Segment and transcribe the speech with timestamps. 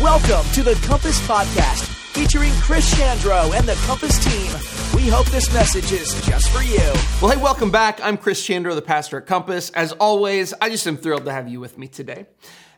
[0.00, 1.84] Welcome to the Compass Podcast,
[2.14, 4.50] featuring Chris Chandro and the Compass team.
[4.96, 6.78] We hope this message is just for you.
[7.20, 8.00] Well, hey, welcome back.
[8.02, 9.68] I'm Chris Chandro, the pastor at Compass.
[9.70, 12.26] As always, I just am thrilled to have you with me today.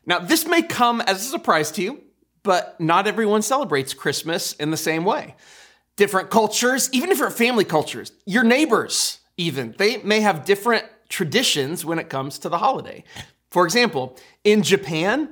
[0.06, 2.00] Now, this may come as a surprise to you,
[2.42, 5.36] but not everyone celebrates Christmas in the same way.
[5.94, 12.00] Different cultures, even different family cultures, your neighbors, even, they may have different traditions when
[12.00, 13.04] it comes to the holiday.
[13.52, 15.28] For example, in Japan,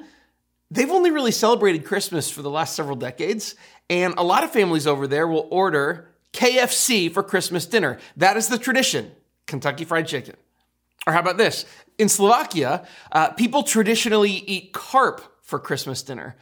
[0.71, 3.55] they've only really celebrated Christmas for the last several decades,
[3.89, 7.99] and a lot of families over there will order KFC for Christmas dinner.
[8.19, 9.13] That is the tradition
[9.47, 10.37] Kentucky Fried Chicken.
[11.07, 11.65] Or how about this?
[11.97, 16.37] In Slovakia, uh, people traditionally eat carp for Christmas dinner.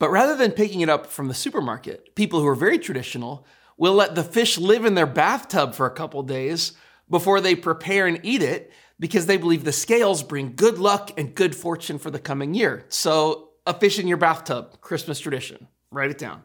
[0.00, 3.94] But rather than picking it up from the supermarket, people who are very traditional will
[3.94, 6.72] let the fish live in their bathtub for a couple days
[7.08, 11.34] before they prepare and eat it because they believe the scales bring good luck and
[11.34, 12.84] good fortune for the coming year.
[12.90, 15.66] So, a fish in your bathtub, Christmas tradition.
[15.90, 16.44] Write it down.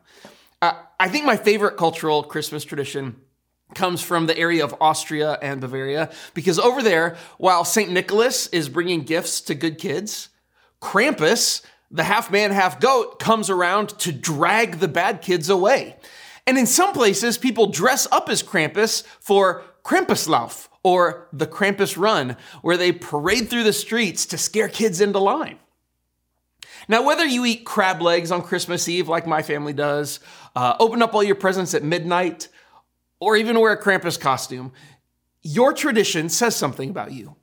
[0.62, 3.18] Uh, I think my favorite cultural Christmas tradition
[3.74, 7.92] comes from the area of Austria and Bavaria because over there, while St.
[7.92, 10.30] Nicholas is bringing gifts to good kids,
[10.82, 15.98] Krampus, the half man, half goat, comes around to drag the bad kids away.
[16.48, 22.38] And in some places, people dress up as Krampus for Krampuslauf or the Krampus Run,
[22.62, 25.58] where they parade through the streets to scare kids into line.
[26.88, 30.20] Now, whether you eat crab legs on Christmas Eve like my family does,
[30.56, 32.48] uh, open up all your presents at midnight,
[33.20, 34.72] or even wear a Krampus costume,
[35.42, 37.36] your tradition says something about you.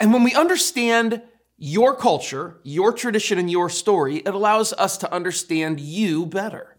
[0.00, 1.22] And when we understand
[1.58, 6.75] your culture, your tradition, and your story, it allows us to understand you better.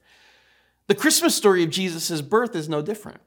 [0.88, 3.22] The Christmas story of Jesus' birth is no different.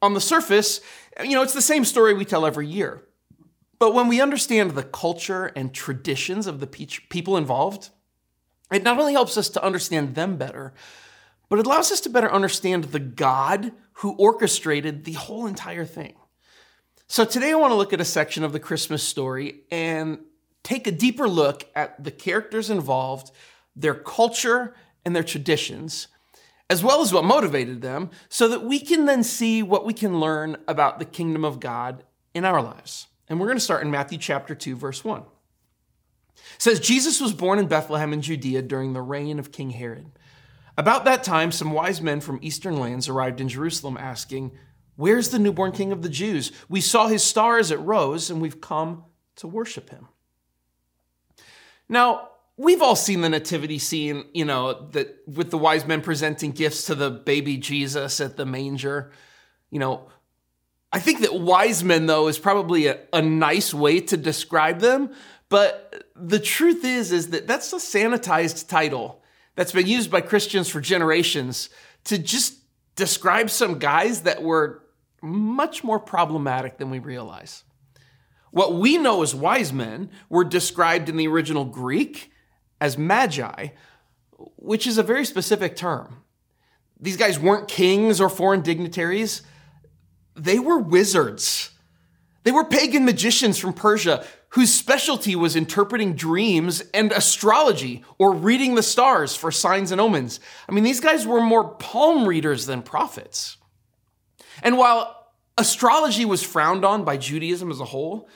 [0.00, 0.80] On the surface,
[1.22, 3.02] you know, it's the same story we tell every year.
[3.78, 7.90] But when we understand the culture and traditions of the people involved,
[8.72, 10.72] it not only helps us to understand them better,
[11.48, 16.14] but it allows us to better understand the God who orchestrated the whole entire thing.
[17.08, 20.20] So today I want to look at a section of the Christmas story and
[20.62, 23.32] take a deeper look at the characters involved,
[23.74, 24.74] their culture,
[25.04, 26.06] and their traditions,
[26.72, 30.20] as well as what motivated them, so that we can then see what we can
[30.20, 32.02] learn about the kingdom of God
[32.32, 33.08] in our lives.
[33.28, 35.20] And we're going to start in Matthew chapter 2, verse 1.
[35.20, 35.26] It
[36.56, 40.12] says, Jesus was born in Bethlehem in Judea during the reign of King Herod.
[40.78, 44.52] About that time, some wise men from eastern lands arrived in Jerusalem asking,
[44.96, 46.52] Where's the newborn king of the Jews?
[46.70, 49.04] We saw his star as it rose, and we've come
[49.36, 50.08] to worship him.
[51.86, 56.52] Now, we've all seen the nativity scene, you know, that with the wise men presenting
[56.52, 59.12] gifts to the baby Jesus at the manger.
[59.70, 60.08] You know,
[60.92, 65.10] I think that wise men, though, is probably a, a nice way to describe them.
[65.48, 69.22] But the truth is, is that that's a sanitized title
[69.54, 71.68] that's been used by Christians for generations
[72.04, 72.58] to just
[72.96, 74.82] describe some guys that were
[75.22, 77.64] much more problematic than we realize.
[78.50, 82.31] What we know as wise men were described in the original Greek
[82.82, 83.68] as magi,
[84.56, 86.24] which is a very specific term.
[86.98, 89.42] These guys weren't kings or foreign dignitaries,
[90.34, 91.70] they were wizards.
[92.42, 98.74] They were pagan magicians from Persia whose specialty was interpreting dreams and astrology or reading
[98.74, 100.40] the stars for signs and omens.
[100.68, 103.58] I mean, these guys were more palm readers than prophets.
[104.60, 108.28] And while astrology was frowned on by Judaism as a whole,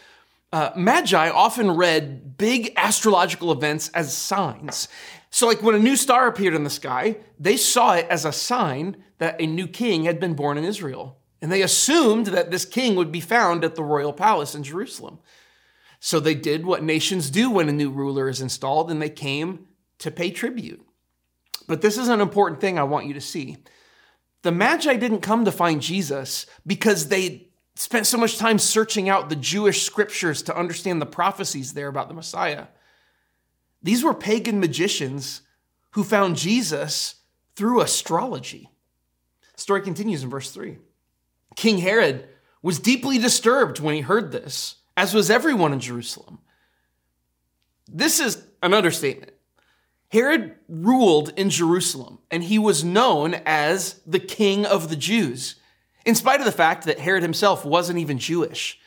[0.56, 4.88] uh, Magi often read big astrological events as signs.
[5.28, 8.32] So, like when a new star appeared in the sky, they saw it as a
[8.32, 11.18] sign that a new king had been born in Israel.
[11.42, 15.18] And they assumed that this king would be found at the royal palace in Jerusalem.
[16.00, 19.66] So they did what nations do when a new ruler is installed, and they came
[19.98, 20.80] to pay tribute.
[21.68, 23.58] But this is an important thing I want you to see.
[24.40, 27.45] The Magi didn't come to find Jesus because they
[27.76, 32.08] spent so much time searching out the Jewish scriptures to understand the prophecies there about
[32.08, 32.66] the Messiah.
[33.82, 35.42] These were pagan magicians
[35.90, 37.16] who found Jesus
[37.54, 38.70] through astrology.
[39.54, 40.78] The story continues in verse 3.
[41.54, 42.28] King Herod
[42.62, 46.38] was deeply disturbed when he heard this as was everyone in Jerusalem.
[47.86, 49.32] This is an understatement.
[50.08, 55.56] Herod ruled in Jerusalem, and he was known as the king of the Jews,
[56.06, 58.78] in spite of the fact that Herod himself wasn't even Jewish.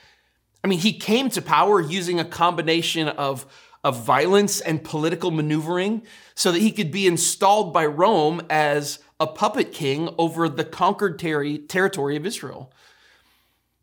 [0.63, 3.45] I mean, he came to power using a combination of,
[3.83, 6.01] of violence and political maneuvering
[6.33, 11.19] so that he could be installed by Rome as a puppet king over the conquered
[11.19, 12.71] ter- territory of Israel.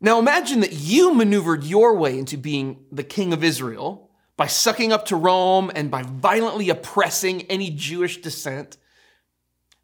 [0.01, 4.91] Now imagine that you maneuvered your way into being the king of Israel by sucking
[4.91, 8.77] up to Rome and by violently oppressing any Jewish dissent.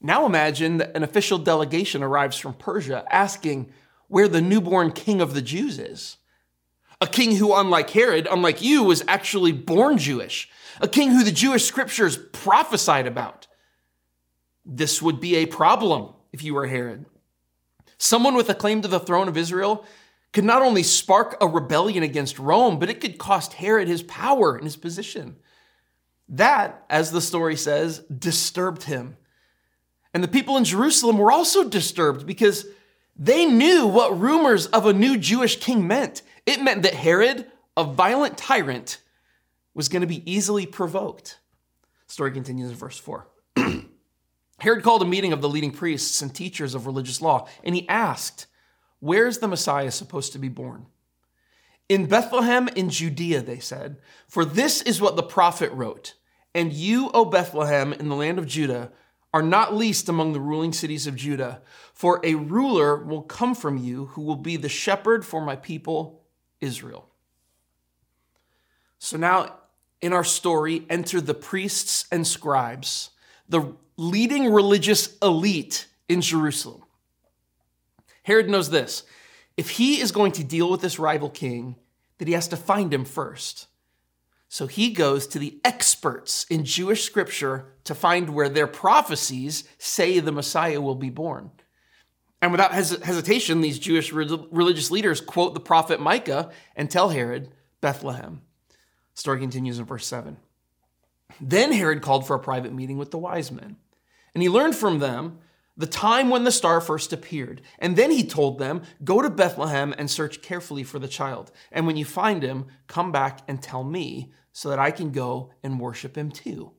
[0.06, 3.72] Now imagine that an official delegation arrives from Persia asking
[4.10, 6.18] where the newborn king of the Jews is.
[7.00, 10.50] A king who, unlike Herod, unlike you, was actually born Jewish.
[10.82, 13.48] A king who the Jewish scriptures prophesied about.
[14.66, 17.06] This would be a problem if you were Herod.
[17.98, 19.86] Someone with a claim to the throne of Israel
[20.34, 24.56] could not only spark a rebellion against Rome, but it could cost Herod his power
[24.56, 25.38] and his position.
[26.28, 29.18] That, as the story says, disturbed him.
[30.14, 32.66] And the people in Jerusalem were also disturbed because
[33.16, 36.22] they knew what rumors of a new Jewish king meant.
[36.46, 37.46] It meant that Herod,
[37.76, 39.00] a violent tyrant,
[39.74, 41.40] was going to be easily provoked.
[42.08, 43.28] Story continues in verse 4.
[44.60, 47.88] Herod called a meeting of the leading priests and teachers of religious law, and he
[47.90, 48.46] asked,
[49.00, 50.86] Where's the Messiah supposed to be born?
[51.90, 56.14] In Bethlehem in Judea, they said, for this is what the prophet wrote.
[56.56, 58.92] And you, O Bethlehem, in the land of Judah,
[59.34, 63.78] are not least among the ruling cities of Judah, for a ruler will come from
[63.78, 66.22] you who will be the shepherd for my people,
[66.62, 67.10] Israel.
[69.00, 69.56] So now,
[70.02, 73.10] in our story, enter the priests and scribes,
[73.50, 76.84] the leading religious elite in Jerusalem.
[78.24, 79.04] Herod knows this.
[79.58, 81.76] If he is going to deal with this rival king,
[82.18, 83.68] that he has to find him first.
[84.54, 90.20] So he goes to the experts in Jewish scripture to find where their prophecies say
[90.20, 91.50] the Messiah will be born.
[92.40, 97.10] And without hes- hesitation, these Jewish re- religious leaders quote the prophet Micah and tell
[97.10, 97.50] Herod,
[97.82, 98.44] Bethlehem.
[99.16, 100.38] Story continues in verse 7.
[101.42, 103.78] Then Herod called for a private meeting with the wise men,
[104.36, 105.40] and he learned from them
[105.76, 107.64] the time when the star first appeared.
[107.80, 111.52] And then he told them, Go to Bethlehem and search carefully for the child.
[111.72, 115.52] And when you find him, come back and tell me so that I can go
[115.62, 116.72] and worship him too.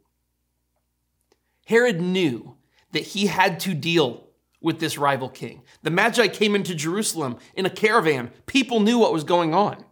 [1.67, 2.56] Herod knew
[2.93, 4.29] that he had to deal
[4.61, 5.62] with this rival king.
[5.82, 8.31] The Magi came into Jerusalem in a caravan.
[8.47, 9.85] People knew what was going on.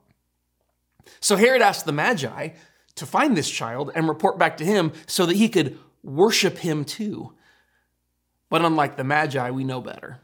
[1.20, 2.50] So Herod asked the Magi
[2.94, 6.84] to find this child and report back to him so that he could worship him
[6.84, 7.34] too.
[8.48, 10.20] But unlike the Magi, we know better.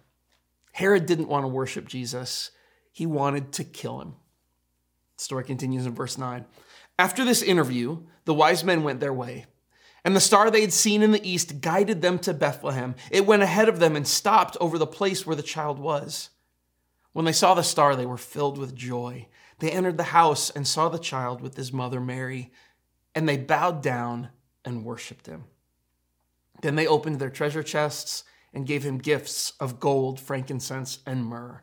[0.72, 2.50] Herod didn't want to worship Jesus,
[2.92, 4.14] he wanted to kill him.
[5.16, 6.44] The story continues in verse 9.
[6.98, 9.46] After this interview, the wise men went their way.
[10.04, 12.94] And the star they had seen in the east guided them to Bethlehem.
[13.10, 16.30] It went ahead of them and stopped over the place where the child was.
[17.12, 19.28] When they saw the star, they were filled with joy.
[19.58, 22.52] They entered the house and saw the child with his mother Mary,
[23.14, 24.28] and they bowed down
[24.64, 25.44] and worshiped him.
[26.62, 31.62] Then they opened their treasure chests and gave him gifts of gold, frankincense, and myrrh.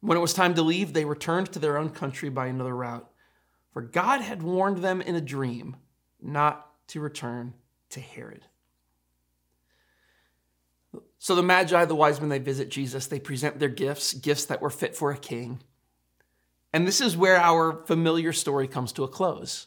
[0.00, 3.09] When it was time to leave, they returned to their own country by another route,
[3.72, 5.76] for God had warned them in a dream
[6.20, 7.54] not to return
[7.90, 8.44] to Herod.
[11.18, 13.06] So the Magi, the wise men, they visit Jesus.
[13.06, 15.60] They present their gifts, gifts that were fit for a king.
[16.72, 19.66] And this is where our familiar story comes to a close.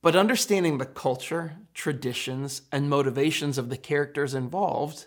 [0.00, 5.06] But understanding the culture, traditions, and motivations of the characters involved,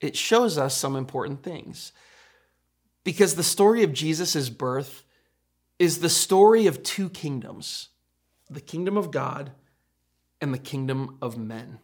[0.00, 1.92] it shows us some important things.
[3.02, 5.04] Because the story of Jesus' birth
[5.78, 7.88] is the story of two kingdoms
[8.48, 9.50] the kingdom of God
[10.40, 11.80] and the kingdom of men.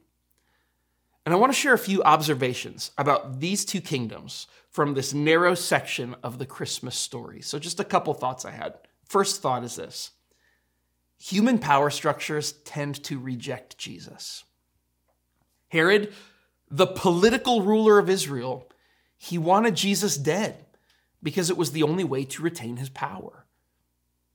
[1.25, 5.55] And I want to share a few observations about these two kingdoms from this narrow
[5.55, 7.41] section of the Christmas story.
[7.43, 8.75] So, just a couple thoughts I had.
[9.05, 10.11] First thought is this
[11.19, 14.45] human power structures tend to reject Jesus.
[15.69, 16.13] Herod,
[16.71, 18.69] the political ruler of Israel,
[19.17, 20.67] he wanted Jesus dead
[21.23, 23.47] because it was the only way to retain his power.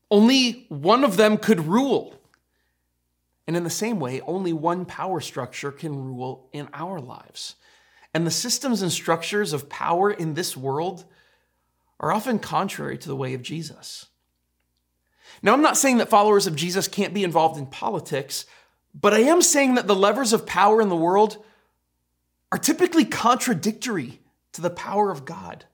[0.10, 2.16] Only one of them could rule.
[3.46, 7.56] And in the same way, only one power structure can rule in our lives.
[8.14, 11.06] And the systems and structures of power in this world
[12.00, 14.08] are often contrary to the way of Jesus.
[15.42, 18.46] Now, I'm not saying that followers of Jesus can't be involved in politics,
[18.94, 21.44] but I am saying that the levers of power in the world
[22.52, 24.20] are typically contradictory
[24.54, 25.66] to the power of God.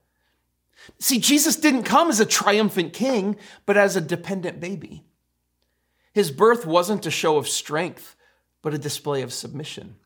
[0.98, 3.36] See, Jesus didn't come as a triumphant king,
[3.66, 5.04] but as a dependent baby.
[6.12, 8.16] His birth wasn't a show of strength,
[8.62, 9.96] but a display of submission.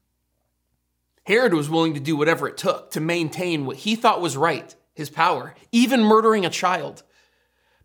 [1.24, 4.74] Herod was willing to do whatever it took to maintain what he thought was right,
[4.94, 7.02] his power, even murdering a child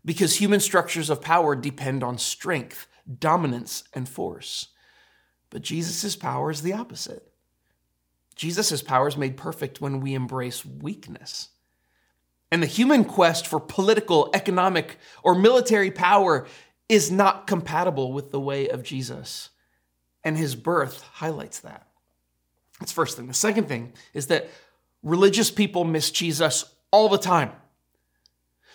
[0.04, 2.86] because human structures of power depend on strength,
[3.18, 4.68] dominance, and force.
[5.50, 7.30] But Jesus' power is the opposite.
[8.34, 11.50] Jesus' power is made perfect when we embrace weakness.
[12.50, 16.46] And the human quest for political, economic, or military power
[16.88, 19.50] is not compatible with the way of Jesus.
[20.22, 21.88] And his birth highlights that.
[22.80, 23.26] That's first thing.
[23.26, 24.50] The second thing is that
[25.02, 27.52] religious people miss Jesus all the time.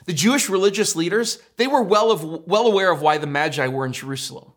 [0.06, 3.86] The Jewish religious leaders, they were well, of, well aware of why the Magi were
[3.86, 4.54] in Jerusalem.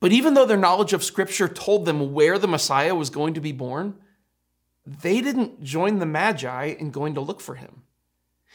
[0.00, 3.40] But even though their knowledge of Scripture told them where the Messiah was going to
[3.40, 3.96] be born,
[4.86, 7.82] they didn't join the Magi in going to look for him.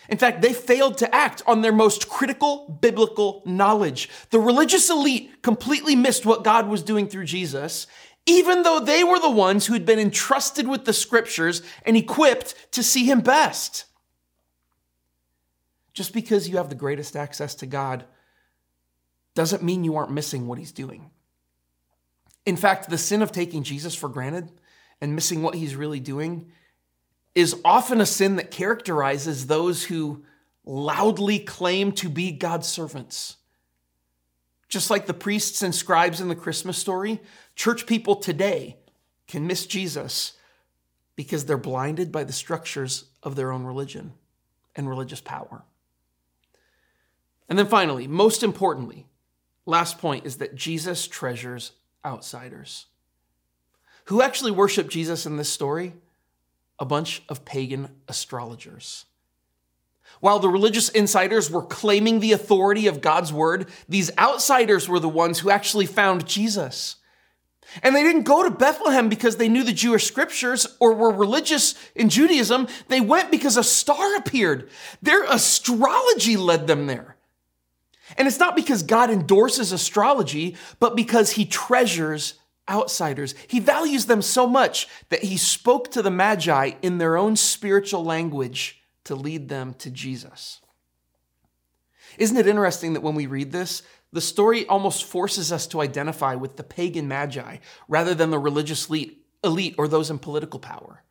[0.07, 4.09] In fact, they failed to act on their most critical biblical knowledge.
[4.31, 7.85] The religious elite completely missed what God was doing through Jesus,
[8.25, 12.55] even though they were the ones who had been entrusted with the scriptures and equipped
[12.71, 13.85] to see him best.
[15.93, 18.05] Just because you have the greatest access to God
[19.35, 21.11] doesn't mean you aren't missing what he's doing.
[22.45, 24.49] In fact, the sin of taking Jesus for granted
[25.01, 26.51] and missing what he's really doing
[27.35, 30.23] is often a sin that characterizes those who
[30.65, 33.37] loudly claim to be God's servants.
[34.67, 37.19] Just like the priests and scribes in the Christmas story,
[37.55, 38.77] church people today
[39.27, 40.33] can miss Jesus
[41.15, 44.13] because they're blinded by the structures of their own religion
[44.75, 45.63] and religious power.
[47.49, 49.07] And then finally, most importantly,
[49.65, 51.71] last point is that Jesus treasures
[52.05, 52.85] outsiders.
[54.05, 55.93] Who actually worship Jesus in this story?
[56.79, 59.05] A bunch of pagan astrologers.
[60.21, 65.07] While the religious insiders were claiming the authority of God's word, these outsiders were the
[65.07, 66.95] ones who actually found Jesus.
[67.83, 71.75] And they didn't go to Bethlehem because they knew the Jewish scriptures or were religious
[71.95, 72.67] in Judaism.
[72.87, 74.69] They went because a star appeared.
[75.01, 77.15] Their astrology led them there.
[78.17, 82.33] And it's not because God endorses astrology, but because he treasures
[82.69, 83.35] outsiders.
[83.47, 88.03] He values them so much that he spoke to the Magi in their own spiritual
[88.03, 90.61] language to lead them to Jesus.
[92.17, 96.35] Isn't it interesting that when we read this, the story almost forces us to identify
[96.35, 97.57] with the pagan Magi
[97.87, 98.89] rather than the religious
[99.43, 101.03] elite or those in political power?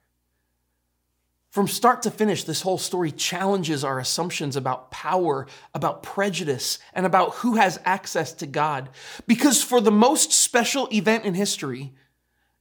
[1.50, 7.06] From start to finish, this whole story challenges our assumptions about power, about prejudice, and
[7.06, 8.90] about who has access to God.
[9.26, 11.94] Because for the most special event in history,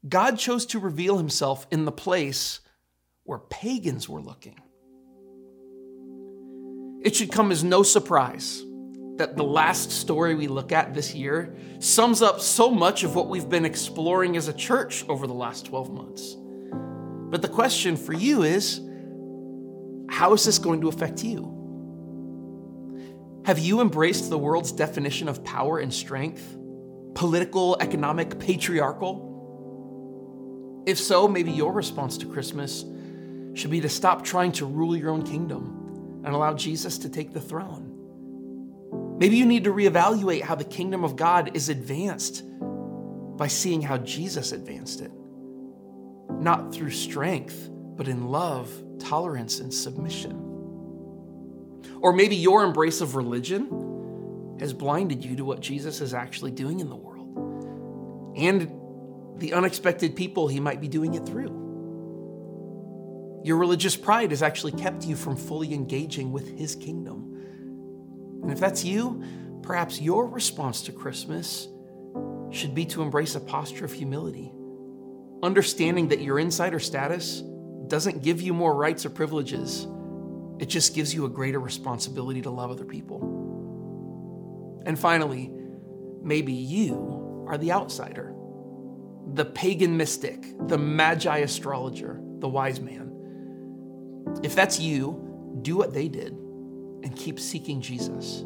[0.07, 2.61] God chose to reveal himself in the place
[3.23, 4.59] where pagans were looking.
[7.03, 8.63] It should come as no surprise
[9.17, 13.27] that the last story we look at this year sums up so much of what
[13.27, 16.37] we've been exploring as a church over the last 12 months.
[17.29, 18.79] But the question for you is
[20.09, 21.53] how is this going to affect you?
[23.45, 26.57] Have you embraced the world's definition of power and strength?
[27.15, 29.25] Political, economic, patriarchal?
[30.85, 32.85] If so, maybe your response to Christmas
[33.53, 37.33] should be to stop trying to rule your own kingdom and allow Jesus to take
[37.33, 37.83] the throne.
[39.19, 42.43] Maybe you need to reevaluate how the kingdom of God is advanced
[43.37, 45.11] by seeing how Jesus advanced it
[46.39, 50.43] not through strength, but in love, tolerance, and submission.
[51.99, 56.79] Or maybe your embrace of religion has blinded you to what Jesus is actually doing
[56.79, 58.71] in the world and
[59.39, 61.65] the unexpected people he might be doing it through.
[63.43, 68.39] Your religious pride has actually kept you from fully engaging with his kingdom.
[68.43, 69.23] And if that's you,
[69.61, 71.67] perhaps your response to Christmas
[72.51, 74.51] should be to embrace a posture of humility
[75.43, 77.43] understanding that your insider status
[77.87, 79.87] doesn't give you more rights or privileges,
[80.59, 84.81] it just gives you a greater responsibility to love other people.
[84.85, 85.51] And finally,
[86.21, 88.33] maybe you are the outsider,
[89.33, 93.11] the pagan mystic, the magi astrologer, the wise man.
[94.43, 98.43] If that's you, do what they did and keep seeking Jesus.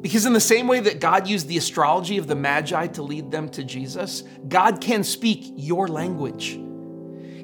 [0.00, 3.30] Because, in the same way that God used the astrology of the Magi to lead
[3.30, 6.58] them to Jesus, God can speak your language.